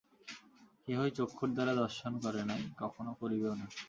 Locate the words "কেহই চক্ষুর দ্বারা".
0.83-1.71